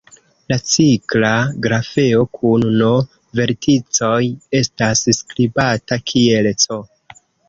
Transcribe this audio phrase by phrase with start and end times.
[0.51, 1.29] La cikla
[1.65, 2.87] grafeo kun "n"
[3.39, 4.21] verticoj
[4.61, 6.79] estas skribata kiel "C".